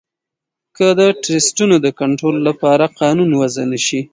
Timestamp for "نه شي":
3.71-4.01